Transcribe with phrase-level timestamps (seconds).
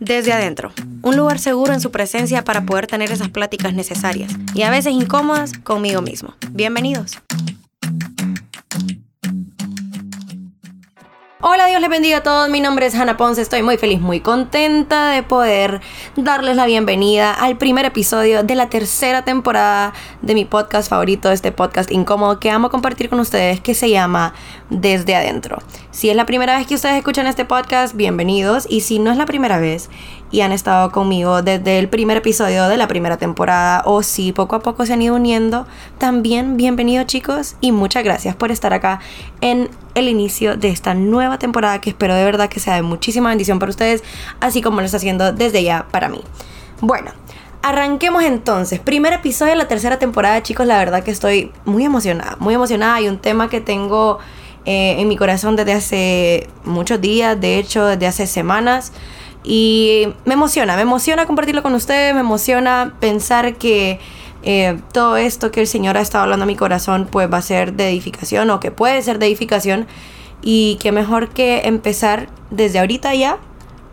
[0.00, 4.62] Desde adentro, un lugar seguro en su presencia para poder tener esas pláticas necesarias y
[4.62, 6.34] a veces incómodas conmigo mismo.
[6.52, 7.18] Bienvenidos.
[11.42, 12.50] Hola, Dios les bendiga a todos.
[12.50, 13.40] Mi nombre es Hannah Ponce.
[13.40, 15.80] Estoy muy feliz, muy contenta de poder
[16.14, 21.50] darles la bienvenida al primer episodio de la tercera temporada de mi podcast favorito, este
[21.50, 24.34] podcast incómodo que amo compartir con ustedes, que se llama
[24.68, 25.62] Desde Adentro.
[25.92, 28.66] Si es la primera vez que ustedes escuchan este podcast, bienvenidos.
[28.68, 29.88] Y si no es la primera vez
[30.30, 34.56] y han estado conmigo desde el primer episodio de la primera temporada, o si poco
[34.56, 35.66] a poco se han ido uniendo,
[35.98, 39.00] también bienvenidos chicos y muchas gracias por estar acá
[39.40, 43.30] en el inicio de esta nueva temporada que espero de verdad que sea de muchísima
[43.30, 44.04] bendición para ustedes,
[44.40, 46.22] así como lo está haciendo desde ya para mí.
[46.80, 47.10] Bueno,
[47.62, 48.78] arranquemos entonces.
[48.78, 52.94] Primer episodio de la tercera temporada, chicos, la verdad que estoy muy emocionada, muy emocionada.
[52.94, 54.18] Hay un tema que tengo
[54.64, 58.92] eh, en mi corazón desde hace muchos días, de hecho, desde hace semanas.
[59.42, 63.98] Y me emociona, me emociona compartirlo con ustedes, me emociona pensar que
[64.42, 67.42] eh, todo esto que el Señor ha estado hablando a mi corazón pues va a
[67.42, 69.86] ser de edificación o que puede ser de edificación.
[70.42, 73.38] Y que mejor que empezar desde ahorita ya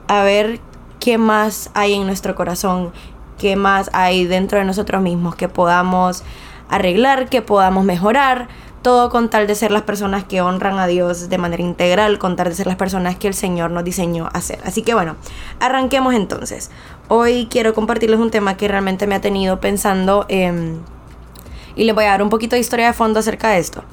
[0.07, 0.61] a ver
[0.99, 2.94] qué más hay en nuestro corazón,
[3.38, 6.23] qué más hay dentro de nosotros mismos que podamos
[6.69, 8.47] arreglar, que podamos mejorar,
[8.88, 12.38] todo con tal de ser las personas que honran a Dios de manera integral, con
[12.38, 14.61] tal de ser las personas que el Señor nos diseñó a ser.
[14.63, 15.17] Así que bueno,
[15.59, 16.71] arranquemos entonces.
[17.09, 22.11] Hoy quiero compartirles un tema que realmente me ha tenido pensando y les voy a
[22.11, 23.83] dar un poquito de historia de fondo acerca de esto.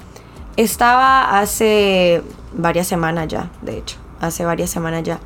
[0.55, 5.19] Estaba hace varias semanas ya, de hecho, hace varias semanas ya.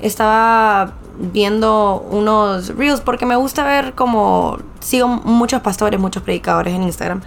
[0.00, 6.84] Estaba viendo unos reels porque me gusta ver como sigo muchos pastores, muchos predicadores en
[6.84, 7.20] Instagram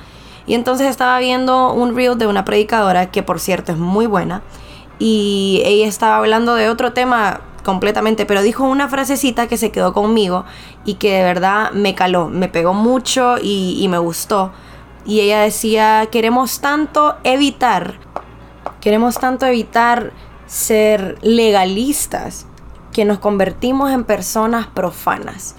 [0.48, 4.42] y entonces estaba viendo un reel de una predicadora que por cierto es muy buena.
[5.00, 9.92] Y ella estaba hablando de otro tema completamente, pero dijo una frasecita que se quedó
[9.92, 10.46] conmigo
[10.86, 14.52] y que de verdad me caló, me pegó mucho y, y me gustó.
[15.06, 18.00] Y ella decía, queremos tanto evitar,
[18.82, 20.14] queremos tanto evitar
[20.46, 22.46] ser legalistas
[22.94, 25.56] que nos convertimos en personas profanas.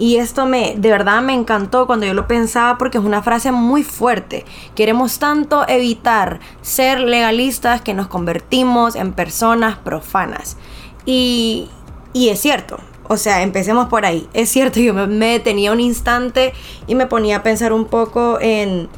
[0.00, 3.52] Y esto me, de verdad me encantó cuando yo lo pensaba porque es una frase
[3.52, 4.46] muy fuerte.
[4.74, 10.56] Queremos tanto evitar ser legalistas que nos convertimos en personas profanas.
[11.04, 11.68] Y,
[12.14, 12.78] y es cierto,
[13.08, 14.26] o sea, empecemos por ahí.
[14.32, 16.54] Es cierto, yo me, detenía un instante
[16.86, 18.88] y me ponía a pensar un poco en,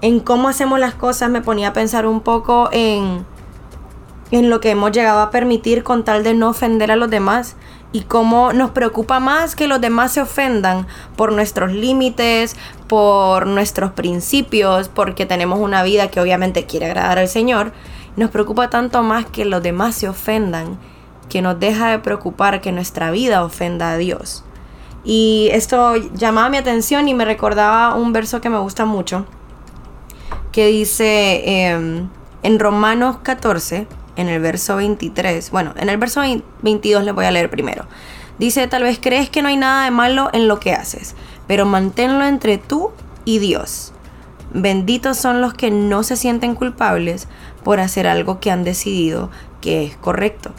[0.00, 3.26] en cómo hacemos las cosas, me ponía a pensar un poco en,
[4.30, 7.56] en lo que hemos llegado a permitir con tal de no ofender a los demás
[7.96, 10.86] y cómo nos preocupa más que los demás se ofendan
[11.16, 12.54] por nuestros límites,
[12.88, 17.72] por nuestros principios, porque tenemos una vida que obviamente quiere agradar al Señor,
[18.16, 20.78] nos preocupa tanto más que los demás se ofendan,
[21.30, 24.44] que nos deja de preocupar que nuestra vida ofenda a Dios.
[25.02, 29.24] Y esto llamaba mi atención y me recordaba un verso que me gusta mucho,
[30.52, 32.10] que dice em,
[32.42, 35.50] en Romanos 14, en el verso 23.
[35.50, 36.22] Bueno, en el verso
[36.62, 37.86] 22 le voy a leer primero.
[38.38, 41.14] Dice, tal vez crees que no hay nada de malo en lo que haces,
[41.46, 42.90] pero manténlo entre tú
[43.24, 43.92] y Dios.
[44.52, 47.28] Benditos son los que no se sienten culpables
[47.64, 50.52] por hacer algo que han decidido que es correcto.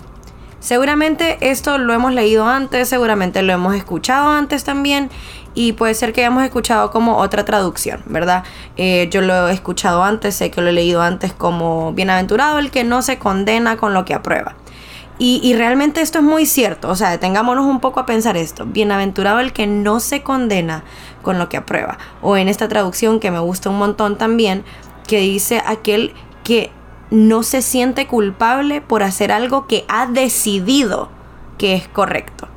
[0.60, 5.10] Seguramente esto lo hemos leído antes, seguramente lo hemos escuchado antes también
[5.58, 8.44] y puede ser que hayamos escuchado como otra traducción, ¿verdad?
[8.76, 12.70] Eh, yo lo he escuchado antes, sé que lo he leído antes como bienaventurado el
[12.70, 14.56] que no se condena con lo que aprueba.
[15.18, 18.68] Y, y, realmente esto es muy cierto, o sea, detengámonos un poco a pensar esto.
[18.68, 20.84] Bienaventurado el que no se condena
[21.24, 21.98] con lo que aprueba.
[22.22, 24.64] O en esta traducción que me gusta un montón también,
[25.08, 26.14] que dice aquel
[26.44, 26.70] que
[27.10, 31.10] no se siente culpable por hacer algo que ha decidido
[31.58, 32.48] que es correcto.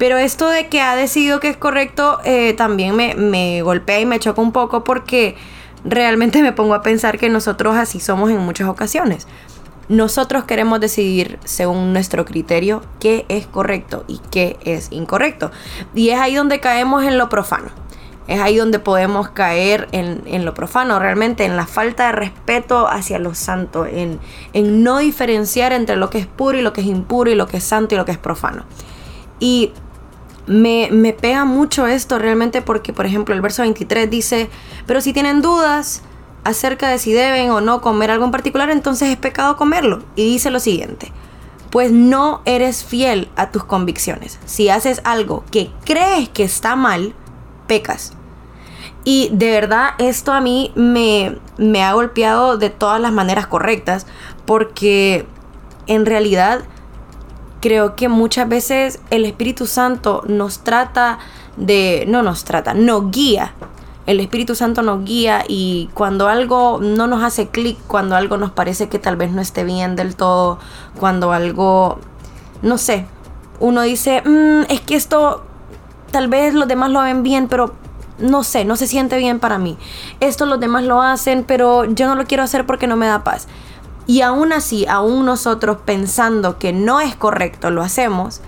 [0.00, 4.06] Pero esto de que ha decidido que es correcto eh, también me, me golpea y
[4.06, 5.36] me choca un poco porque
[5.84, 9.28] realmente me pongo a pensar que nosotros así somos en muchas ocasiones.
[9.90, 15.50] Nosotros queremos decidir según nuestro criterio qué es correcto y qué es incorrecto.
[15.94, 17.68] Y es ahí donde caemos en lo profano.
[18.26, 22.88] Es ahí donde podemos caer en, en lo profano, realmente en la falta de respeto
[22.88, 24.18] hacia lo santo, en,
[24.54, 27.46] en no diferenciar entre lo que es puro y lo que es impuro y lo
[27.46, 28.64] que es santo y lo que es profano.
[29.40, 29.72] Y
[30.50, 34.50] me, pega mucho esto realmente porque, por ejemplo, el verso 23 dice,
[34.84, 36.02] pero si tienen dudas
[36.42, 40.02] acerca de si deben o no comer algo en particular, entonces es pecado comerlo.
[40.16, 41.12] Y dice lo siguiente,
[41.70, 44.40] pues no eres fiel a tus convicciones.
[44.44, 47.14] Si haces algo que crees que está mal,
[47.68, 48.14] pecas.
[49.04, 54.06] Y de verdad esto a mí me, me ha golpeado de todas las maneras correctas
[54.46, 55.26] porque
[55.86, 56.64] en realidad
[57.60, 61.18] creo que muchas veces el Espíritu Santo nos trata
[61.56, 63.54] de, no nos trata, nos guía.
[64.06, 68.50] El Espíritu Santo nos guía y cuando algo no nos hace clic, cuando algo nos
[68.50, 70.58] parece que tal vez no esté bien del todo,
[70.98, 72.00] cuando algo,
[72.62, 73.06] no sé,
[73.60, 75.44] uno dice, mm, es que esto
[76.10, 77.74] tal vez los demás lo ven bien, pero
[78.18, 79.76] no sé, no se siente bien para mí.
[80.20, 83.24] Esto los demás lo hacen, pero yo no lo quiero hacer porque no me da
[83.24, 83.46] paz.
[84.10, 88.40] Y aún así, aún nosotros pensando que no es correcto, lo hacemos.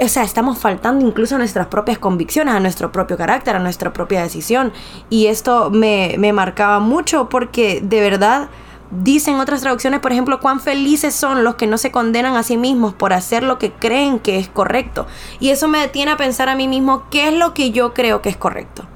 [0.00, 3.92] o sea, estamos faltando incluso a nuestras propias convicciones, a nuestro propio carácter, a nuestra
[3.92, 4.72] propia decisión.
[5.08, 8.48] Y esto me, me marcaba mucho porque de verdad
[8.90, 12.56] Dicen otras traducciones, por ejemplo, cuán felices son los que no se condenan a sí
[12.56, 15.06] mismos por hacer lo que creen que es correcto.
[15.40, 18.22] Y eso me detiene a pensar a mí mismo qué es lo que yo creo
[18.22, 18.88] que es correcto.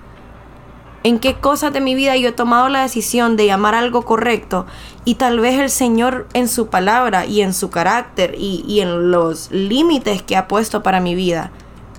[1.05, 4.67] En qué cosas de mi vida yo he tomado la decisión de llamar algo correcto.
[5.05, 9.11] Y tal vez el Señor en su palabra y en su carácter y, y en
[9.11, 11.51] los límites que ha puesto para mi vida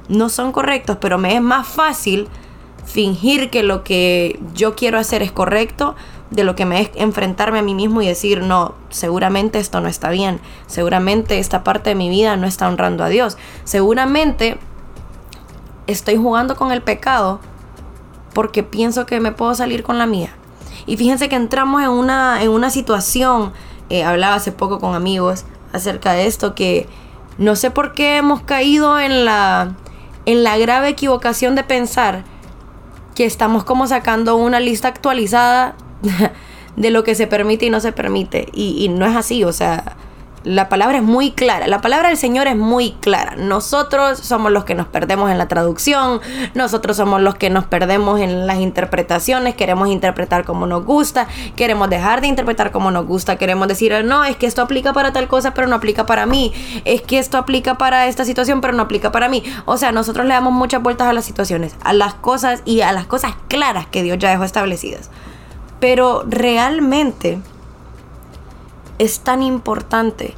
[0.08, 2.28] no son correctos, pero me es más fácil
[2.86, 5.96] fingir que lo que yo quiero hacer es correcto
[6.30, 9.88] de lo que me es enfrentarme a mí mismo y decir, no, seguramente esto no
[9.88, 14.58] está bien, seguramente esta parte de mi vida no está honrando a Dios, seguramente
[15.88, 17.40] estoy jugando con el pecado
[18.34, 20.34] porque pienso que me puedo salir con la mía.
[20.86, 23.54] Y fíjense que entramos en una, en una situación,
[23.90, 26.88] eh, hablaba hace poco con amigos acerca de esto, que
[27.38, 29.76] no sé por qué hemos caído en la,
[30.26, 32.24] en la grave equivocación de pensar
[33.16, 35.76] que estamos como sacando una lista actualizada
[36.76, 38.48] de lo que se permite y no se permite.
[38.54, 39.96] Y, y, no es así, o sea,
[40.44, 43.36] la palabra es muy clara, la palabra del Señor es muy clara.
[43.38, 46.22] Nosotros somos los que nos perdemos en la traducción,
[46.54, 51.90] nosotros somos los que nos perdemos en las interpretaciones, queremos interpretar como nos gusta, queremos
[51.90, 55.28] dejar de interpretar como nos gusta, queremos decir, no, es que esto aplica para tal
[55.28, 56.54] cosa, pero no aplica para mí,
[56.86, 59.44] es que esto aplica para esta situación, pero no aplica para mí.
[59.66, 62.92] O sea, nosotros le damos muchas vueltas a las situaciones, a las cosas y a
[62.92, 65.10] las cosas claras que Dios ya dejó establecidas.
[65.80, 67.40] Pero realmente
[69.04, 70.34] es tan importante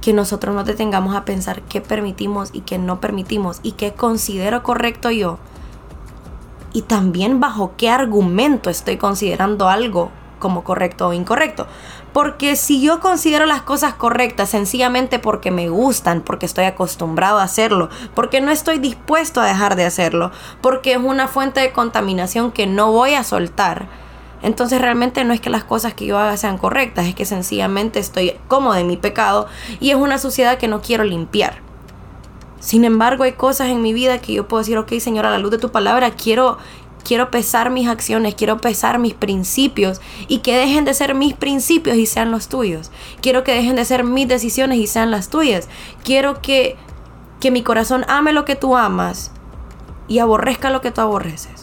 [0.00, 4.64] que nosotros no detengamos a pensar qué permitimos y qué no permitimos y qué considero
[4.64, 5.38] correcto yo.
[6.72, 10.10] Y también bajo qué argumento estoy considerando algo
[10.40, 11.68] como correcto o incorrecto.
[12.12, 17.44] Porque si yo considero las cosas correctas sencillamente porque me gustan, porque estoy acostumbrado a
[17.44, 22.50] hacerlo, porque no estoy dispuesto a dejar de hacerlo, porque es una fuente de contaminación
[22.50, 23.86] que no voy a soltar,
[24.42, 27.98] entonces realmente no es que las cosas que yo haga sean correctas, es que sencillamente
[27.98, 29.46] estoy cómoda en mi pecado
[29.80, 31.60] y es una suciedad que no quiero limpiar.
[32.60, 35.38] Sin embargo, hay cosas en mi vida que yo puedo decir, ok Señor, a la
[35.38, 36.58] luz de tu palabra quiero,
[37.04, 41.96] quiero pesar mis acciones, quiero pesar mis principios y que dejen de ser mis principios
[41.96, 42.90] y sean los tuyos.
[43.20, 45.68] Quiero que dejen de ser mis decisiones y sean las tuyas.
[46.04, 46.76] Quiero que,
[47.40, 49.32] que mi corazón ame lo que tú amas
[50.06, 51.57] y aborrezca lo que tú aborreces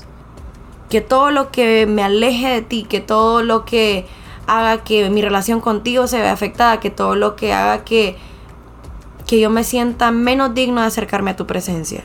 [0.89, 4.05] que todo lo que me aleje de ti, que todo lo que
[4.47, 8.17] haga que mi relación contigo se vea afectada, que todo lo que haga que,
[9.25, 12.03] que yo me sienta menos digno de acercarme a tu presencia.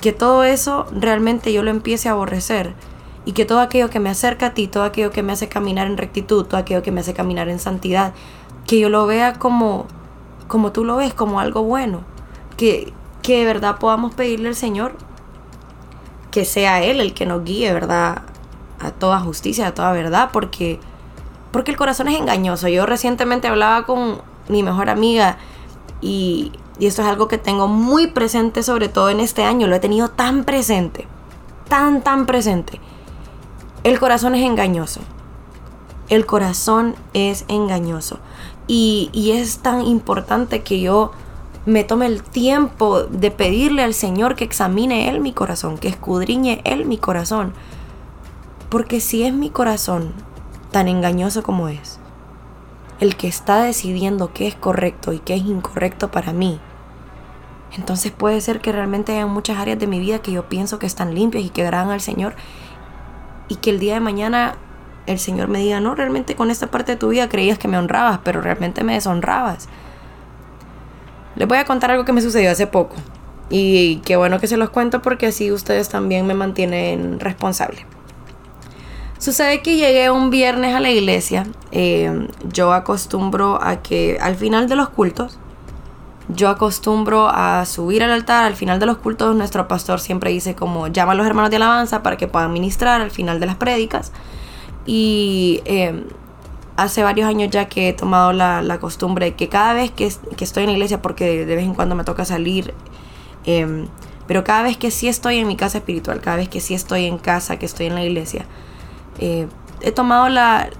[0.00, 2.74] Que todo eso realmente yo lo empiece a aborrecer
[3.24, 5.86] y que todo aquello que me acerca a ti, todo aquello que me hace caminar
[5.86, 8.12] en rectitud, todo aquello que me hace caminar en santidad,
[8.66, 9.86] que yo lo vea como,
[10.46, 12.02] como tú lo ves, como algo bueno.
[12.58, 14.94] Que, que de verdad podamos pedirle al Señor
[16.34, 18.22] que sea Él el que nos guíe, ¿verdad?
[18.80, 20.80] A toda justicia, a toda verdad, porque,
[21.52, 22.66] porque el corazón es engañoso.
[22.66, 25.38] Yo recientemente hablaba con mi mejor amiga
[26.00, 26.50] y,
[26.80, 29.78] y esto es algo que tengo muy presente, sobre todo en este año, lo he
[29.78, 31.06] tenido tan presente,
[31.68, 32.80] tan, tan presente.
[33.84, 35.02] El corazón es engañoso.
[36.08, 38.18] El corazón es engañoso.
[38.66, 41.12] Y, y es tan importante que yo
[41.66, 46.60] me tome el tiempo de pedirle al Señor que examine Él mi corazón, que escudriñe
[46.64, 47.52] Él mi corazón.
[48.68, 50.12] Porque si es mi corazón
[50.70, 51.98] tan engañoso como es,
[53.00, 56.60] el que está decidiendo qué es correcto y qué es incorrecto para mí,
[57.76, 60.86] entonces puede ser que realmente haya muchas áreas de mi vida que yo pienso que
[60.86, 62.34] están limpias y que agradan al Señor
[63.48, 64.56] y que el día de mañana
[65.06, 67.78] el Señor me diga, no, realmente con esta parte de tu vida creías que me
[67.78, 69.68] honrabas, pero realmente me deshonrabas.
[71.36, 72.96] Les voy a contar algo que me sucedió hace poco.
[73.50, 77.86] Y qué bueno que se los cuento porque así ustedes también me mantienen responsable.
[79.18, 81.46] Sucede que llegué un viernes a la iglesia.
[81.72, 85.38] Eh, yo acostumbro a que al final de los cultos,
[86.28, 88.44] yo acostumbro a subir al altar.
[88.44, 91.56] Al final de los cultos, nuestro pastor siempre dice como llama a los hermanos de
[91.56, 94.12] alabanza para que puedan ministrar al final de las prédicas.
[94.86, 96.04] Y eh,
[96.76, 100.44] hace varios años ya que he tomado la, la costumbre que cada vez que, que,
[100.44, 102.74] estoy en la iglesia, porque de vez en cuando me toca salir,
[103.44, 103.86] eh,
[104.26, 107.06] pero cada vez que sí estoy en mi casa espiritual, cada vez que sí estoy
[107.06, 108.46] en casa, que estoy en la iglesia,
[109.18, 109.46] eh,
[109.82, 110.70] he tomado la,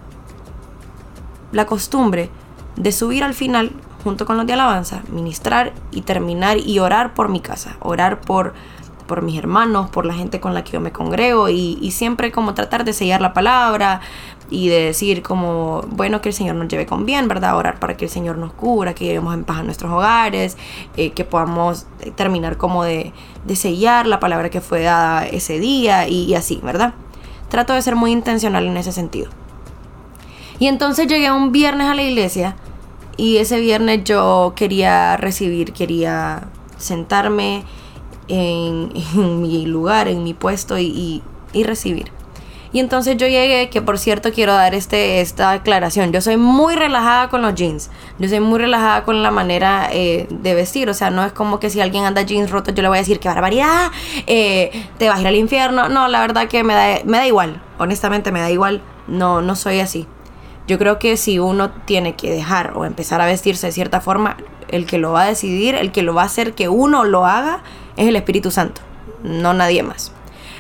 [1.52, 2.30] la costumbre
[2.76, 3.72] de subir al final,
[4.02, 8.54] junto con los de alabanza, ministrar y terminar y orar por mi casa, orar por
[9.06, 12.54] por mis hermanos, por la gente con la que yo me congrego y, siempre como
[12.54, 14.00] tratar de sellar la palabra
[14.54, 17.56] y de decir como, bueno, que el Señor nos lleve con bien, ¿verdad?
[17.56, 20.56] Orar para que el Señor nos cubra, que llevemos en paz a nuestros hogares,
[20.96, 23.12] eh, que podamos terminar como de,
[23.44, 26.94] de, sellar la palabra que fue dada ese día y, y así, ¿verdad?
[27.49, 29.30] Trato de ser muy intencional en ese sentido.
[30.58, 32.56] Y entonces llegué un viernes a la iglesia
[33.16, 37.64] y ese viernes yo quería recibir, quería sentarme
[38.28, 38.92] en,
[39.40, 42.11] mi lugar, en mi puesto y, recibir.
[42.74, 46.10] Y entonces yo llegué, que por cierto quiero dar este, esta aclaración.
[46.10, 47.88] Yo soy muy relajada con los jeans.
[48.18, 50.90] Yo soy muy relajada con la manera eh, de vestir.
[50.90, 53.00] O sea, no es como que si alguien anda jeans rotos yo le voy a
[53.00, 53.92] decir que barbaridad,
[54.26, 55.88] eh, te vas a ir al infierno.
[55.88, 57.62] No, la verdad que me da, me da igual.
[57.78, 58.82] Honestamente me da igual.
[59.06, 60.08] No, no soy así.
[60.66, 64.36] Yo creo que si uno tiene que dejar o empezar a vestirse de cierta forma,
[64.66, 67.24] el que lo va a decidir, el que lo va a hacer que uno lo
[67.24, 67.62] haga,
[67.96, 68.80] es el Espíritu Santo,
[69.22, 70.13] no nadie más.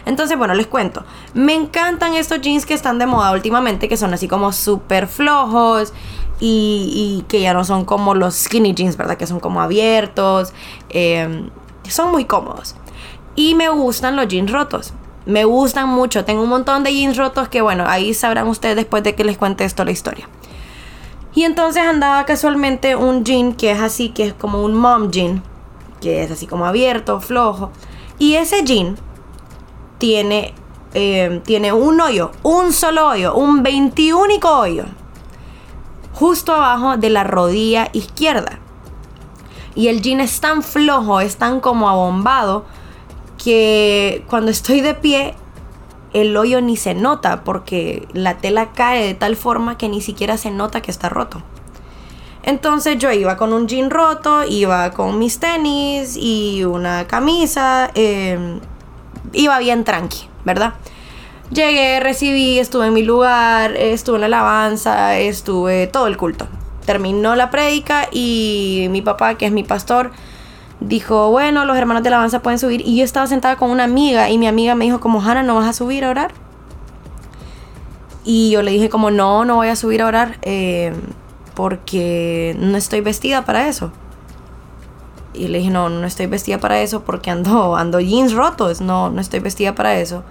[0.06, 1.04] Entonces, bueno, les cuento.
[1.32, 5.92] Me encantan estos jeans que están de moda últimamente, que son así como súper flojos
[6.40, 9.16] y, que ya no son como los skinny jeans, ¿verdad?
[9.16, 10.52] Que son como abiertos.
[10.90, 11.50] Em,
[11.88, 12.76] son muy cómodos.
[13.36, 14.92] Y me gustan los jeans rotos.
[15.26, 16.24] Me gustan mucho.
[16.24, 19.38] Tengo un montón de jeans rotos que, bueno, ahí sabrán ustedes después de que les
[19.38, 20.28] cuente esto la historia.
[21.34, 25.42] Y entonces andaba casualmente un jean que es así, que es como un mom jean
[26.04, 27.70] que es así como abierto, flojo.
[28.18, 28.96] Y ese jean
[30.04, 30.52] tiene,
[30.92, 34.84] eh, tiene un hoyo, un solo hoyo, un 21 hoyo,
[36.12, 38.58] justo abajo de la rodilla izquierda.
[39.74, 42.66] Y el jean es tan flojo, es tan como abombado,
[43.42, 45.34] que cuando estoy de pie,
[46.12, 50.36] el hoyo ni se nota porque la tela cae de tal forma que ni siquiera
[50.36, 51.42] se nota que está roto.
[52.42, 58.60] Entonces yo iba con un jean roto, iba con mis tenis y una camisa, em,
[59.34, 60.74] iba bien tranqui, ¿verdad?
[61.50, 66.48] Llegué, recibí, estuve en mi lugar, estuve en la alabanza, estuve todo el culto.
[66.86, 70.10] Terminó la prédica y mi papá, que es mi pastor,
[70.80, 72.82] dijo, bueno, los hermanos de la alabanza pueden subir.
[72.84, 75.54] Y yo estaba sentada con una amiga y mi amiga me dijo como, Hannah, ¿no
[75.54, 76.32] vas a subir a orar?
[78.24, 80.38] Y yo le dije como, no, no voy a subir a orar.
[80.42, 80.92] Eh,
[81.54, 83.92] porque no estoy vestida para eso.
[85.34, 89.10] Y le dije, no, no estoy vestida para eso porque ando, ando jeans rotos, no,
[89.10, 90.22] no estoy vestida para eso.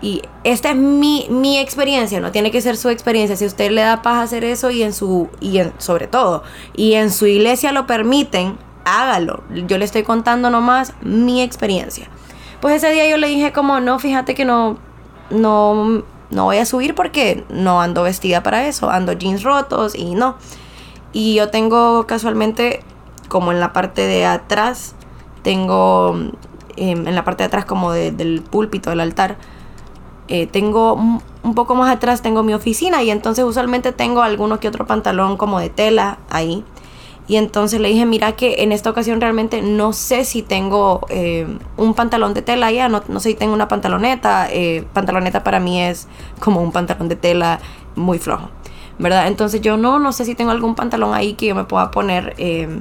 [0.00, 3.36] Y esta es mi, mi experiencia, no tiene que ser su experiencia.
[3.36, 6.44] Si usted le da paz hacer eso y en su, y sobre todo,
[6.74, 9.42] y en su iglesia lo permiten, hágalo.
[9.66, 12.08] Yo le estoy contando nomás mi experiencia.
[12.60, 14.78] Pues ese día yo le dije como, no, fíjate que no,
[15.30, 20.14] no no voy a subir porque no ando vestida para eso, ando jeans rotos y
[20.14, 20.36] no.
[21.12, 22.80] Y yo tengo casualmente,
[23.28, 24.94] como en la parte de atrás,
[25.42, 26.16] tengo
[26.76, 29.36] em, en la parte de atrás como del púlpito, del altar,
[30.28, 34.68] eh, tengo un poco más atrás tengo mi oficina y entonces usualmente tengo alguno que
[34.68, 36.64] otro pantalón como de tela ahí
[37.28, 41.46] y entonces le dije, mira que en esta ocasión realmente no sé si tengo eh,
[41.76, 44.48] un pantalón de tela ya, no, no sé si tengo una pantaloneta.
[44.50, 46.08] Eh, pantaloneta para mí es
[46.40, 47.60] como un pantalón de tela
[47.96, 48.48] muy flojo,
[48.98, 49.28] ¿verdad?
[49.28, 52.34] Entonces yo no, no sé si tengo algún pantalón ahí que yo me pueda poner.
[52.38, 52.80] Em,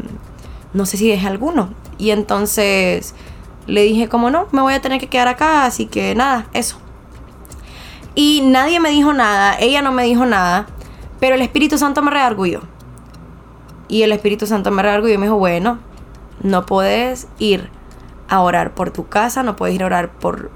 [0.78, 1.70] no sé si dejé alguno.
[1.98, 3.16] Y entonces
[3.66, 6.78] le dije, como no, me voy a tener que quedar acá, así que nada, eso.
[8.16, 10.68] Y nadie me dijo nada, ella no me dijo nada,
[11.20, 12.62] pero el Espíritu Santo me reargulló.
[13.90, 15.80] Y el Espíritu Santo me regaló y me dijo, bueno,
[16.42, 17.70] no puedes ir
[18.30, 20.52] a orar por tu casa, no puedes ir a orar por,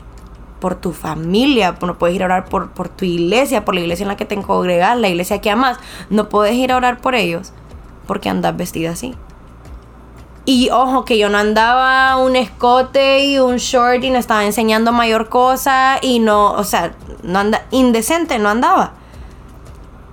[0.60, 4.04] por tu familia, no puedes ir a orar por, por tu iglesia, por la iglesia
[4.04, 5.78] en la que te congregas, la iglesia que amas.
[6.10, 7.54] No puedes ir a orar por ellos
[8.06, 9.16] porque andas vestida así.
[10.46, 14.92] Y ojo, que yo no andaba un escote y un short y no estaba enseñando
[14.92, 18.94] mayor cosa y no, o sea, no anda, indecente, no andaba.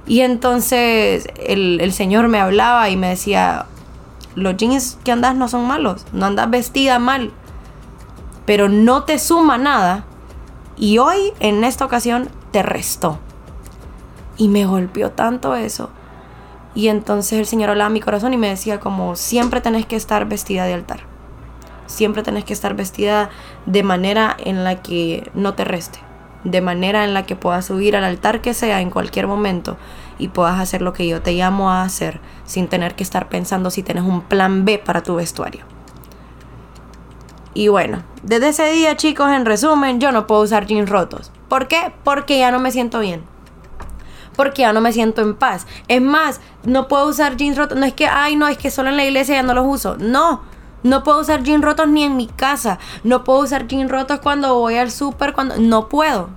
[0.06, 3.66] Y entonces el, Señor me hablaba y me decía,
[4.34, 7.32] los jeans que andas no son malos, no andas vestida mal,
[8.44, 10.04] pero no te suma nada.
[10.76, 13.18] Y hoy, en esta ocasión, te restó.
[14.36, 15.90] Y me golpeó tanto eso.
[16.78, 19.96] Y entonces el Señor hablaba a mi corazón y me decía como, siempre tenés que
[19.96, 21.00] estar vestida de altar.
[21.86, 23.30] Siempre tenés que estar vestida
[23.66, 25.98] de manera en la que no te reste.
[26.44, 29.76] de manera en la que puedas subir al altar que sea en cualquier momento
[30.18, 33.70] y puedas hacer lo que yo te llamo a hacer sin tener que estar pensando
[33.70, 35.64] si tienes un plan B para tu vestuario.
[37.54, 41.32] Y bueno, desde ese día chicos, en resumen, yo no puedo usar jeans rotos.
[41.48, 41.92] ¿Por qué?
[42.04, 43.22] Porque ya no me siento bien.
[44.38, 45.66] Porque ya no me siento en paz.
[45.88, 47.76] Es más, no puedo usar jeans rotos.
[47.76, 49.96] No es que, ay, no, es que solo en la iglesia ya no los uso.
[49.98, 50.42] No,
[50.84, 52.78] no puedo usar jeans rotos ni en mi casa.
[53.02, 55.56] No puedo usar jeans rotos cuando voy al súper, cuando...
[55.58, 56.30] No puedo.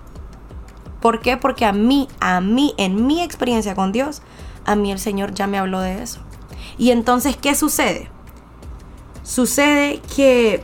[1.00, 1.38] ¿Por qué?
[1.38, 4.24] Porque a mí, a mí, en mi experiencia con Dios,
[4.66, 6.22] a mí el Señor ya me habló de eso.
[6.80, 8.10] Y entonces, ¿qué sucede?
[9.22, 10.64] Sucede que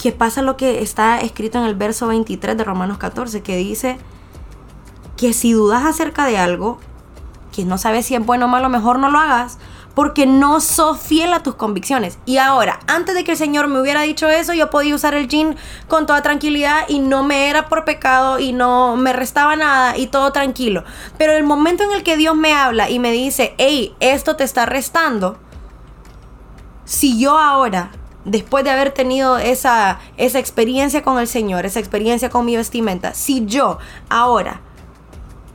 [0.00, 3.98] que pasa lo que está escrito en el verso 23 de Romanos 14, que dice
[5.16, 6.78] que si dudas acerca de algo,
[7.54, 9.58] que no sabes si es bueno o malo, mejor no lo hagas,
[9.94, 12.18] porque no sos fiel a tus convicciones.
[12.26, 15.26] Y ahora, antes de que el Señor me hubiera dicho eso, yo podía usar el
[15.26, 15.56] jean
[15.88, 20.08] con toda tranquilidad y no me era por pecado y no me restaba nada y
[20.08, 20.84] todo tranquilo.
[21.16, 24.44] Pero el momento en el que Dios me habla y me dice, hey, esto te
[24.44, 25.38] está restando,
[26.84, 27.90] si yo ahora
[28.26, 33.14] después de haber tenido esa, esa experiencia con el Señor, esa experiencia con mi vestimenta,
[33.14, 33.78] si yo
[34.10, 34.60] ahora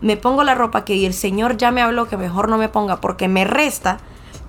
[0.01, 2.99] me pongo la ropa que el Señor ya me habló que mejor no me ponga
[2.99, 3.99] porque me resta,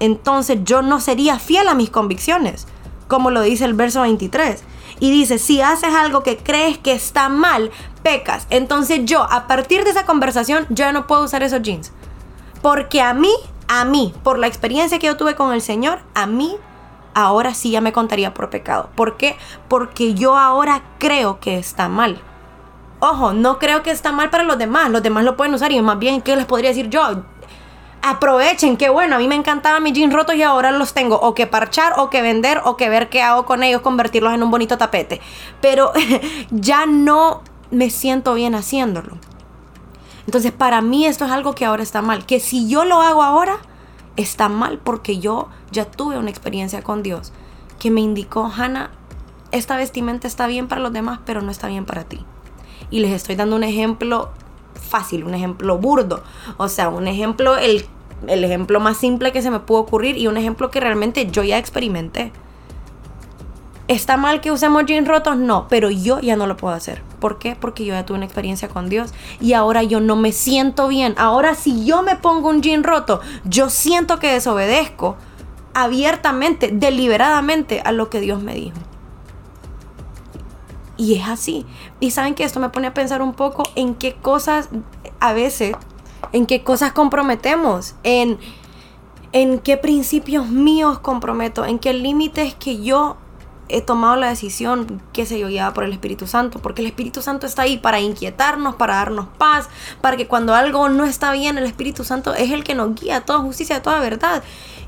[0.01, 2.67] entonces yo no sería fiel a mis convicciones,
[3.07, 4.65] como lo dice el verso 23.
[5.01, 7.71] Y dice, si haces algo que crees que está mal,
[8.03, 8.47] pecas.
[8.51, 11.93] Entonces yo, a partir de esa conversación, yo ya no puedo usar esos jeans.
[12.63, 13.33] Porque a mí,
[13.69, 16.57] a mí, por la experiencia que yo tuve con el Señor, a mí,
[17.15, 18.91] ahora sí ya me contaría por pecado.
[18.95, 19.37] ¿Por qué?
[19.69, 22.21] Porque yo ahora creo que está mal.
[23.05, 24.89] Ojo, no creo que está mal para los demás.
[24.89, 27.25] Los demás lo pueden usar y más bien, ¿qué les podría decir yo?
[28.05, 31.35] aprovechen, qué bueno, a mí me encantaban mis jeans rotos y ahora los tengo o
[31.35, 34.51] que parchar o que vender o que ver qué hago con ellos, convertirlos en un
[34.51, 35.21] bonito tapete.
[35.61, 35.93] Pero
[36.51, 39.19] ya no me siento bien haciéndolo.
[40.27, 43.23] Entonces para mí esto es algo que ahora está mal, que si yo lo hago
[43.23, 43.59] ahora,
[44.17, 47.33] está mal porque yo ya tuve una experiencia con Dios
[47.79, 48.91] que me indicó, Hannah,
[49.51, 52.25] esta vestimenta está bien para los demás, pero no está bien para ti.
[52.93, 54.31] Y les estoy dando un ejemplo
[54.75, 56.23] fácil, un ejemplo burdo.
[56.59, 57.87] O sea, un ejemplo, el,
[58.29, 61.43] el ejemplo más simple que se me pudo ocurrir y un ejemplo que realmente yo
[61.43, 62.31] ya experimenté.
[63.89, 65.37] ¿Está mal que usemos jeans rotos?
[65.37, 67.03] No, pero yo ya no lo puedo hacer.
[67.19, 67.57] ¿Por qué?
[67.59, 71.15] Porque yo ya tuve una experiencia con Dios y ahora yo no me siento bien.
[71.19, 75.17] Ahora si yo me pongo un jean roto, yo siento que desobedezco
[75.75, 78.77] abiertamente, deliberadamente a lo que Dios me dijo.
[81.03, 81.67] Y es así.
[81.99, 84.69] Y saben que esto me pone a pensar un poco en qué cosas,
[85.19, 85.75] a veces,
[86.31, 88.39] en qué cosas comprometemos, en,
[89.33, 93.17] en qué principios míos comprometo, en qué límites que yo
[93.69, 97.21] he tomado la decisión, que se yo, guiada por el Espíritu Santo, porque el Espíritu
[97.21, 99.69] Santo está ahí para inquietarnos, para darnos paz,
[100.03, 103.17] para que cuando algo no está bien, el Espíritu Santo es el que nos guía
[103.17, 104.45] a toda justicia, a toda verdad.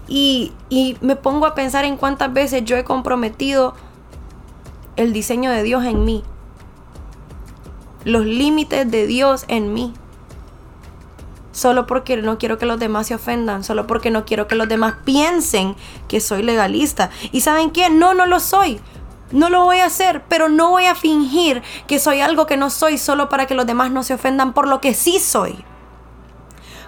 [0.06, 3.74] Y, y me pongo a pensar en cuántas veces yo he comprometido
[4.96, 6.24] el diseño de Dios en mí,
[8.04, 9.94] los límites de Dios en mí.
[11.52, 14.68] Solo porque no quiero que los demás se ofendan, solo porque no quiero que los
[14.68, 15.76] demás piensen
[16.08, 17.10] que soy legalista.
[17.30, 17.90] ¿Y saben qué?
[17.90, 18.80] No, no lo soy.
[19.30, 22.70] No lo voy a hacer, pero no voy a fingir que soy algo que no
[22.70, 25.64] soy solo para que los demás no se ofendan por lo que sí soy.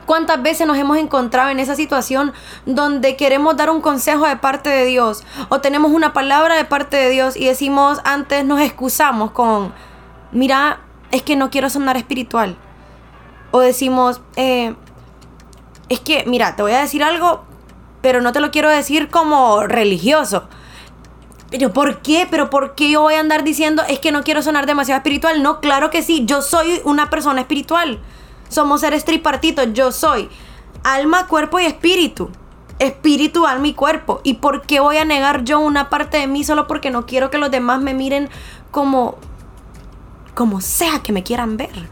[0.06, 2.32] ¿Cuántas veces nos hemos encontrado en esa situación
[2.64, 6.96] donde queremos dar un consejo de parte de Dios o tenemos una palabra de parte
[6.96, 9.74] de Dios y decimos antes nos excusamos con,
[10.30, 12.56] mira, es que no quiero sonar espiritual.
[13.50, 14.74] O decimos, eh,
[15.88, 17.44] es que, mira, te voy a decir algo,
[18.00, 20.48] pero no te lo quiero decir como religioso.
[21.50, 22.28] Pero ¿por qué?
[22.30, 25.42] ¿Pero por qué yo voy a andar diciendo es que no quiero sonar demasiado espiritual?
[25.42, 28.00] No, claro que sí, yo soy una persona espiritual.
[28.48, 29.72] Somos seres tripartitos.
[29.72, 30.28] Yo soy
[30.82, 32.30] alma, cuerpo y espíritu.
[32.78, 34.20] Espíritu, alma y cuerpo.
[34.22, 37.30] ¿Y por qué voy a negar yo una parte de mí solo porque no quiero
[37.30, 38.28] que los demás me miren
[38.70, 39.16] como
[40.34, 41.88] como sea que me quieran ver?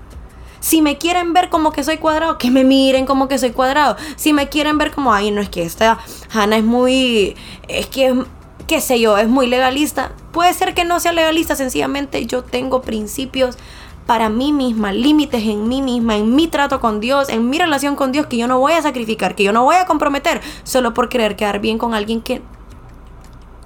[0.60, 3.96] Si me quieren ver como que soy cuadrado, que me miren como que soy cuadrado.
[4.16, 5.98] Si me quieren ver como, ay, no es que esta
[6.32, 7.36] Hannah es muy,
[7.68, 8.24] es que,
[8.66, 10.12] qué sé yo, es muy legalista.
[10.32, 13.58] Puede ser que no sea legalista, sencillamente yo tengo principios
[14.06, 17.96] para mí misma, límites en mí misma, en mi trato con Dios, en mi relación
[17.96, 20.92] con Dios que yo no voy a sacrificar, que yo no voy a comprometer solo
[20.92, 22.42] por querer quedar bien con alguien que,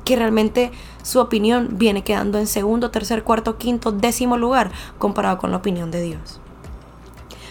[0.05, 0.71] que realmente
[1.03, 5.91] su opinión viene quedando en segundo, tercer, cuarto, quinto, décimo lugar comparado con la opinión
[5.91, 6.41] de Dios.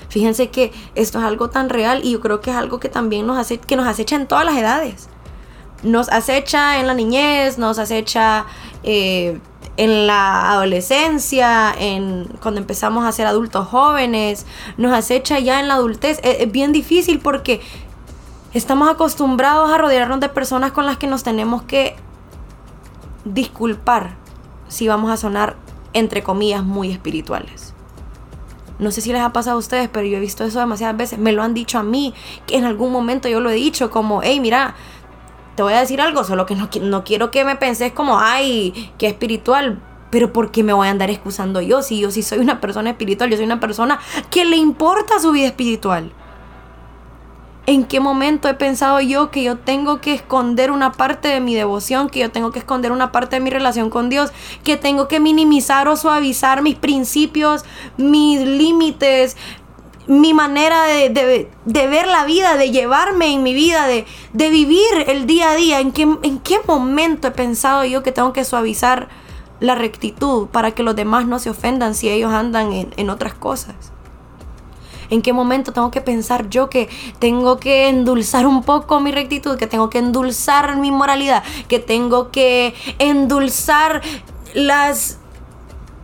[0.10, 3.28] Fíjense que esto es algo tan real y yo creo que es algo que también
[3.28, 5.10] nos hace, que nos acecha en todas las edades.
[5.84, 8.46] Nos acecha en la niñez, nos acecha
[8.84, 9.40] eh,
[9.78, 14.46] en la adolescencia, en cuando empezamos a ser adultos jóvenes,
[14.78, 16.20] nos acecha ya en la adultez.
[16.24, 17.62] Es, bien difícil porque
[18.54, 21.96] estamos acostumbrados a rodearnos de personas con las que nos tenemos que
[23.24, 24.16] disculpar
[24.68, 25.56] si vamos a sonar,
[25.94, 27.74] entre comillas, muy espirituales.
[28.80, 31.20] No sé si les ha pasado a ustedes, pero yo he visto eso demasiadas veces.
[31.20, 32.14] Me lo han dicho a mí,
[32.46, 34.76] que en algún momento yo lo he dicho, como, hey, mira,
[35.58, 38.94] te voy a decir algo, solo que no, no quiero que me penses como, ay,
[39.00, 39.82] qué espiritual.
[40.12, 41.82] Pero ¿por qué me voy a andar excusando yo?
[41.82, 45.32] Si yo sí soy una persona espiritual, yo soy una persona que le importa su
[45.32, 46.12] vida espiritual.
[47.66, 51.56] ¿En qué momento he pensado yo que yo tengo que esconder una parte de mi
[51.56, 54.32] devoción, que yo tengo que esconder una parte de mi relación con Dios,
[54.64, 57.66] que tengo que minimizar o suavizar mis principios,
[57.98, 59.36] mis límites,
[60.08, 65.52] mi manera de, ver la vida, de llevarme en mi vida, de, vivir el día
[65.52, 65.80] a día?
[65.80, 69.10] ¿En qué, ¿En qué momento he pensado yo que tengo que suavizar
[69.60, 73.34] la rectitud para que los demás no se ofendan si ellos andan en, en otras
[73.34, 73.76] cosas?
[75.10, 76.90] ¿En qué momento tengo que pensar yo que
[77.20, 82.30] tengo que endulzar un poco mi rectitud, que tengo que endulzar mi moralidad, que tengo
[82.32, 84.02] que endulzar
[84.54, 85.20] las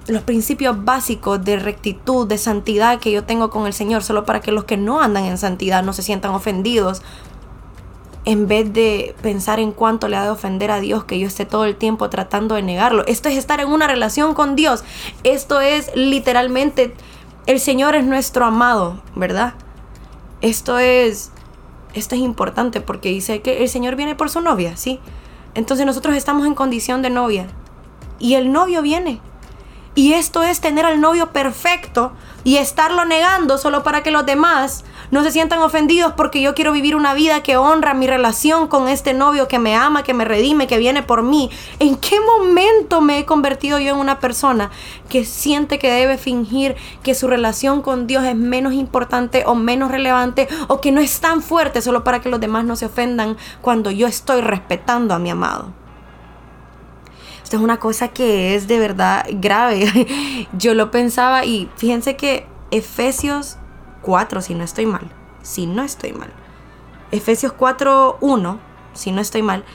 [0.07, 4.41] los principios básicos de rectitud, de santidad que yo tengo con el Señor, solo para
[4.41, 7.01] que los que no andan en santidad no se sientan ofendidos,
[8.25, 11.45] en vez de pensar en cuánto le ha de ofender a Dios que yo esté
[11.45, 13.05] todo el tiempo tratando de negarlo.
[13.05, 14.83] Esto es estar en una relación con Dios.
[15.23, 16.93] Esto es literalmente
[17.45, 19.53] el Señor es nuestro amado, ¿verdad?
[20.39, 21.31] Esto es,
[21.93, 24.99] esto es importante porque dice que el Señor viene por su novia, ¿sí?
[25.53, 27.47] Entonces nosotros estamos en condición de novia
[28.19, 29.19] y el novio viene.
[29.95, 34.83] Y esto es tener al novio perfecto y estarlo negando solo para que los demás
[35.11, 38.87] no se sientan ofendidos porque yo quiero vivir una vida que honra mi relación con
[38.87, 41.51] este novio que me ama, que me redime, que viene por mí.
[41.77, 44.71] ¿En qué momento me he convertido yo en una persona
[45.09, 49.91] que siente que debe fingir que su relación con Dios es menos importante o menos
[49.91, 53.37] relevante o que no es tan fuerte solo para que los demás no se ofendan
[53.61, 55.82] cuando yo estoy respetando a mi amado?
[57.53, 60.47] Es una cosa que es de verdad grave.
[60.57, 63.57] Yo lo pensaba y fíjense que Efesios
[64.01, 65.11] 4, si no estoy mal.
[65.43, 66.31] Si no estoy mal.
[67.11, 68.59] Efesios 4, 1,
[68.93, 69.65] si no estoy mal.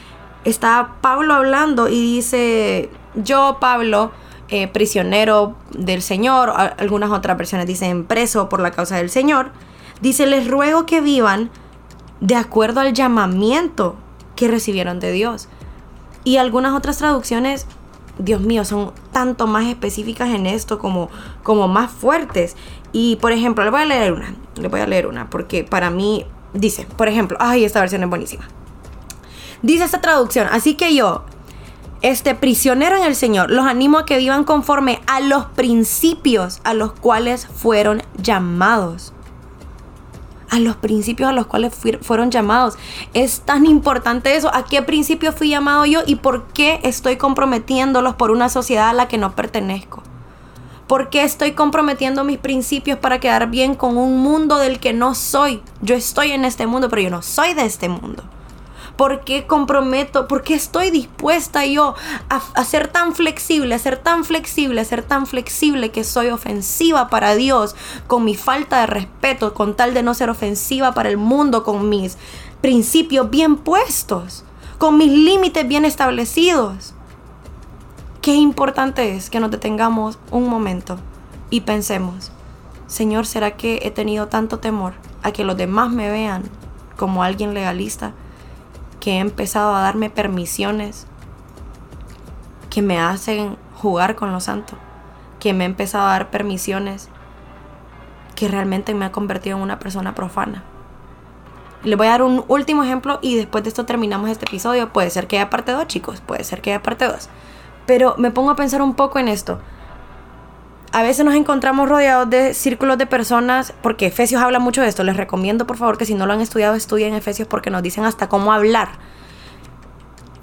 [0.44, 4.10] Está Pablo hablando y dice, yo Pablo,
[4.48, 9.52] eh, prisionero del Señor, algunas otras versiones dicen preso por la causa del Señor,
[10.00, 11.50] dice, les ruego que vivan
[12.20, 13.94] de acuerdo al llamamiento
[14.34, 15.48] que recibieron de Dios.
[16.24, 17.66] Y algunas otras traducciones,
[18.18, 21.10] Dios mío, son tanto más específicas en esto como,
[21.42, 22.56] como más fuertes.
[22.92, 25.90] Y por ejemplo, le voy a leer una, le voy a leer una, porque para
[25.90, 28.48] mí dice, por ejemplo, ay, esta versión es buenísima.
[29.62, 31.24] Dice esta traducción, así que yo,
[32.00, 36.74] este prisionero en el Señor, los animo a que vivan conforme a los principios a
[36.74, 39.12] los cuales fueron llamados.
[40.50, 42.74] A los principios a los cuales fueron llamados.
[43.14, 44.50] Es tan importante eso.
[44.54, 48.94] ¿A qué principio fui llamado yo y por qué estoy comprometiéndolos por una sociedad a
[48.94, 50.02] la que no pertenezco?
[50.86, 55.14] ¿Por qué estoy comprometiendo mis principios para quedar bien con un mundo del que no
[55.14, 55.62] soy?
[55.82, 58.24] Yo estoy en este mundo, pero yo no soy de este mundo.
[58.98, 60.26] ¿Por qué comprometo?
[60.26, 61.94] ¿Por qué estoy dispuesta yo
[62.28, 67.08] a, ser tan flexible, a ser tan flexible, a ser tan flexible que soy ofensiva
[67.08, 67.76] para Dios
[68.08, 71.88] con mi falta de respeto, con tal de no ser ofensiva para el mundo, con
[71.88, 72.18] mis
[72.60, 74.44] principios bien puestos,
[74.78, 76.92] con mis límites bien establecidos?
[78.20, 80.98] Qué importante es que nos detengamos un momento
[81.50, 82.32] y pensemos,
[82.88, 86.42] Señor, ¿será que he tenido tanto temor a que los demás me vean
[86.96, 88.12] como alguien legalista
[89.00, 91.06] que he empezado a darme permisiones
[92.70, 94.76] que me hacen jugar con lo santo?
[95.40, 97.08] Que me he empezado a dar permisiones
[98.34, 100.62] que realmente me ha convertido en una persona profana.
[101.84, 104.92] Les voy a dar un último ejemplo y después de esto terminamos este episodio.
[104.92, 106.20] Puede ser que haya parte 2, chicos.
[106.20, 107.28] Puede ser que haya parte 2.
[107.86, 109.60] Pero me pongo a pensar un poco en esto.
[110.90, 115.04] A veces nos encontramos rodeados de círculos de personas, porque Efesios habla mucho de esto.
[115.04, 118.04] Les recomiendo por favor que si no lo han estudiado, estudien Efesios porque nos dicen
[118.04, 118.88] hasta cómo hablar.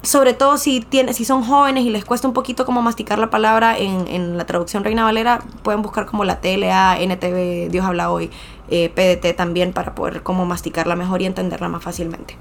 [0.02, 3.76] Sobre todo si, si son jóvenes y les cuesta un poquito como masticar la palabra
[3.76, 8.30] en, la traducción Reina Valera, pueden buscar como la TLA, NTV, Dios habla hoy,
[8.70, 12.36] eh, PDT también para poder como masticarla mejor y entenderla más fácilmente.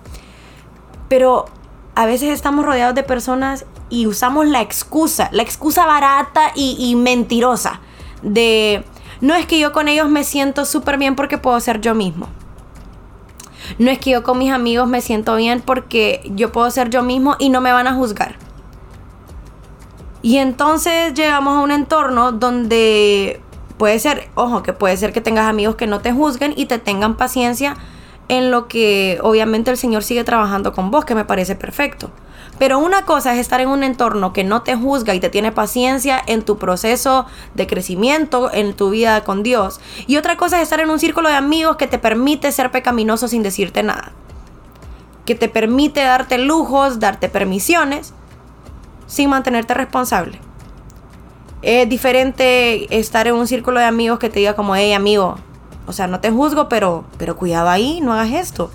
[1.09, 1.45] Pero
[1.95, 7.79] a veces estamos rodeados de personas y usamos la excusa, la excusa barata y, mentirosa
[8.21, 8.83] de,
[9.21, 12.27] no es que yo con ellos me siento súper bien porque puedo ser yo mismo.
[13.79, 17.01] No es que yo con mis amigos me siento bien porque yo puedo ser yo
[17.01, 18.35] mismo y no me van a juzgar.
[20.21, 23.41] Y entonces llegamos a un entorno donde
[23.77, 26.79] puede ser, ojo, que puede ser que tengas amigos que no te juzguen y te
[26.79, 27.75] tengan paciencia
[28.27, 32.11] en lo que obviamente el Señor sigue trabajando con vos, que me parece perfecto.
[32.57, 35.51] Pero una cosa es estar en un entorno que no te juzga y te tiene
[35.51, 39.81] paciencia en tu proceso de crecimiento, en tu vida con Dios.
[40.07, 43.27] Y otra cosa es estar en un círculo de amigos que te permite ser pecaminoso
[43.27, 44.13] sin decirte nada.
[45.25, 48.13] Que te permite darte lujos, darte permisiones,
[49.05, 50.39] sin mantenerte responsable.
[51.61, 55.37] Es diferente estar en un círculo de amigos que te diga como, hey amigo,
[55.87, 58.71] o sea, no te juzgo, pero, pero cuidado ahí, no hagas esto.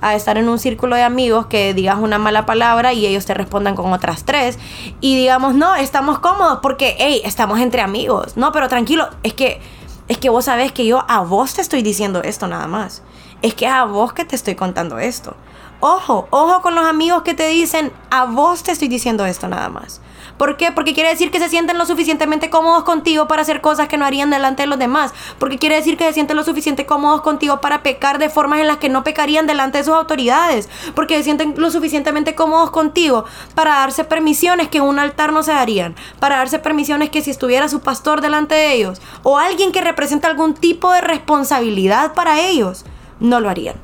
[0.00, 3.32] A estar en un círculo de amigos que digas una mala palabra y ellos te
[3.32, 4.58] respondan con otras tres.
[5.00, 8.36] Y digamos, no, estamos cómodos porque, hey, estamos entre amigos.
[8.36, 9.60] No, pero tranquilo, es que,
[10.08, 13.02] es que vos sabés que yo a vos te estoy diciendo esto nada más.
[13.40, 15.36] Es que a vos que te estoy contando esto.
[15.80, 19.68] Ojo, ojo con los amigos que te dicen, a vos te estoy diciendo esto nada
[19.68, 20.00] más.
[20.36, 20.72] ¿Por qué?
[20.72, 24.04] Porque quiere decir que se sienten lo suficientemente cómodos contigo para hacer cosas que no
[24.04, 25.12] harían delante de los demás.
[25.38, 28.66] Porque quiere decir que se sienten lo suficiente cómodos contigo para pecar de formas en
[28.66, 30.68] las que no pecarían delante de sus autoridades.
[30.94, 35.42] Porque se sienten lo suficientemente cómodos contigo para darse permisiones que en un altar no
[35.42, 35.94] se darían.
[36.18, 40.28] Para darse permisiones que si estuviera su pastor delante de ellos o alguien que representa
[40.28, 42.84] algún tipo de responsabilidad para ellos,
[43.20, 43.83] no lo harían.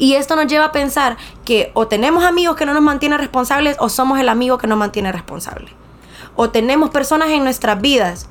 [0.00, 3.76] Y esto nos lleva a pensar que o tenemos amigos que no nos mantienen responsables
[3.80, 5.68] o somos el amigo que nos mantiene responsable.
[6.36, 8.26] O tenemos personas en nuestras vidas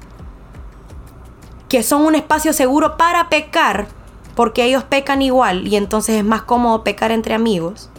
[1.67, 3.87] que son un espacio seguro para pecar
[4.33, 7.91] porque ellos pecan igual y entonces es más cómodo pecar entre amigos.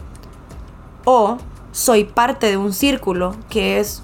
[1.05, 1.37] O
[1.71, 4.03] soy parte de un círculo que es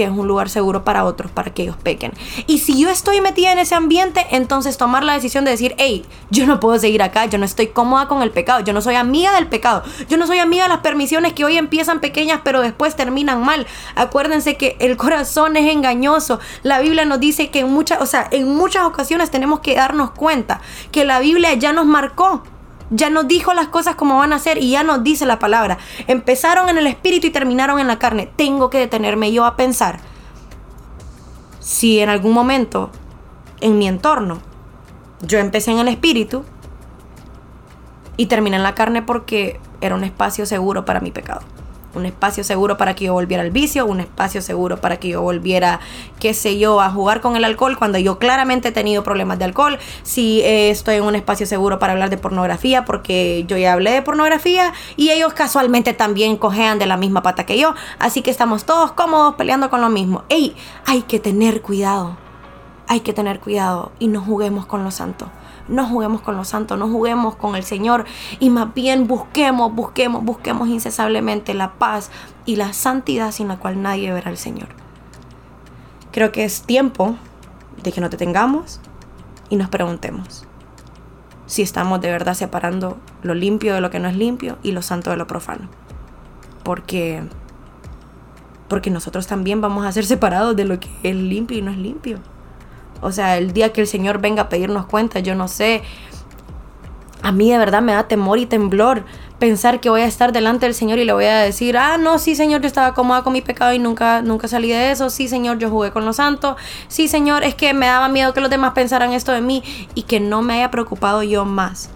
[0.00, 2.14] que es un lugar seguro para otros, para que ellos pequen.
[2.46, 6.06] Y si yo estoy metida en ese ambiente, entonces tomar la decisión de decir, hey,
[6.30, 8.94] yo no puedo seguir acá, yo no estoy cómoda con el pecado, yo no soy
[8.94, 12.62] amiga del pecado, yo no soy amiga de las permisiones que hoy empiezan pequeñas pero
[12.62, 13.66] después terminan mal.
[13.94, 16.40] Acuérdense que el corazón es engañoso.
[16.62, 20.12] La Biblia nos dice que en muchas, o sea, en muchas ocasiones tenemos que darnos
[20.12, 22.42] cuenta que la Biblia ya nos marcó
[22.90, 25.78] ya nos dijo las cosas como van a ser y ya nos dice la palabra.
[26.06, 28.30] Empezaron en el espíritu y terminaron en la carne.
[28.36, 30.00] Tengo que detenerme yo a pensar
[31.60, 32.90] si en algún momento
[33.60, 34.40] en mi entorno
[35.22, 36.44] yo empecé en el espíritu
[38.16, 41.42] y terminé en la carne porque era un espacio seguro para mi pecado
[41.94, 45.22] un espacio seguro para que yo volviera al vicio, un espacio seguro para que yo
[45.22, 45.80] volviera,
[46.18, 49.44] qué sé yo, a jugar con el alcohol cuando yo claramente he tenido problemas de
[49.46, 53.72] alcohol, si eh, estoy en un espacio seguro para hablar de pornografía porque yo ya
[53.72, 58.22] hablé de pornografía y ellos casualmente también cojean de la misma pata que yo, así
[58.22, 60.24] que estamos todos cómodos peleando con lo mismo.
[60.28, 60.54] ¡Ey!
[60.86, 62.16] Hay que tener cuidado,
[62.86, 65.30] hay que tener cuidado y no juguemos con lo santo
[65.70, 68.04] no juguemos con los santos, no juguemos con el Señor
[68.38, 72.10] y más bien busquemos, busquemos, busquemos incesablemente la paz
[72.44, 74.68] y la santidad sin la cual nadie verá al Señor.
[76.12, 77.16] Creo que es tiempo
[77.82, 78.80] de que nos detengamos
[79.48, 80.46] y nos preguntemos
[81.46, 84.82] si estamos de verdad separando lo limpio de lo que no es limpio y lo
[84.82, 85.68] santo de lo profano.
[86.62, 87.24] Porque
[88.68, 91.76] porque nosotros también vamos a ser separados de lo que es limpio y no es
[91.76, 92.20] limpio.
[93.00, 95.82] O sea, el día que el Señor venga a pedirnos cuenta, yo no sé.
[97.22, 99.04] A mí de verdad me da temor y temblor
[99.38, 102.18] pensar que voy a estar delante del Señor y le voy a decir, ah, no,
[102.18, 105.10] sí, Señor, yo estaba cómoda con mi pecado y nunca, nunca salí de eso.
[105.10, 106.56] Sí, Señor, yo jugué con los santos.
[106.88, 109.62] Sí, Señor, es que me daba miedo que los demás pensaran esto de mí
[109.94, 111.90] y que no me haya preocupado yo más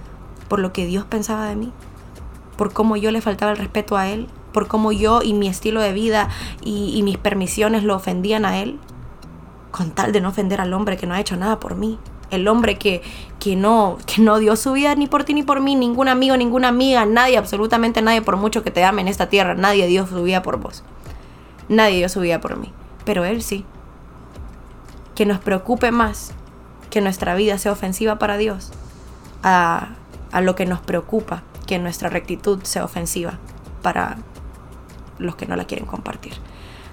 [0.49, 1.73] por lo que Dios pensaba de mí,
[2.57, 5.81] por cómo yo le faltaba el respeto a Él, por cómo yo y mi estilo
[5.81, 6.29] de vida
[6.63, 8.79] y, y mis permisiones lo ofendían a Él
[9.75, 11.99] con tal de no ofender al hombre que no ha hecho nada por mí.
[12.31, 13.03] El hombre que,
[13.41, 16.37] que, no, que no dio su vida ni por ti ni por mí, ningún amigo,
[16.37, 20.07] ninguna amiga, nadie, absolutamente nadie, por mucho que te ame en esta tierra, nadie dio
[20.07, 20.85] su vida por vos.
[21.69, 22.73] Nadie dio su vida por mí.
[23.05, 23.65] Pero Él sí.
[25.17, 26.35] Que nos preocupe más
[26.89, 28.71] que nuestra vida sea ofensiva para Dios
[29.43, 29.89] a,
[30.31, 33.41] a lo que nos preocupa que nuestra rectitud sea ofensiva
[33.83, 34.19] para
[35.19, 36.35] los que no la quieren compartir.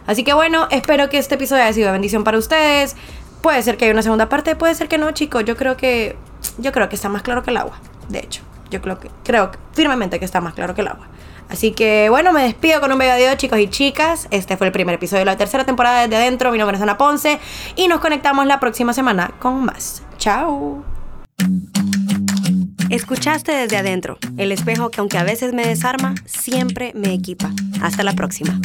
[0.08, 2.96] Así que bueno, espero que este episodio haya sido de bendición para ustedes.
[3.42, 5.44] Puede ser que haya una segunda parte, puede ser que no, chicos.
[5.46, 6.16] Yo creo que
[6.58, 7.80] yo creo que está más claro que el agua.
[8.10, 11.08] De hecho, yo creo que creo firmemente que está más claro que el agua.
[11.50, 14.28] Así que bueno, me despido con un video adiós chicos y chicas.
[14.32, 16.52] Este fue el primer episodio de la tercera temporada desde adentro.
[16.52, 17.40] Mi nombre Ponce
[17.76, 20.02] y nos conectamos la próxima semana con más.
[20.18, 20.86] Chao.
[22.90, 27.52] Escuchaste desde adentro, el espejo que aunque a veces me desarma, siempre me equipa.
[27.82, 28.60] Hasta la próxima.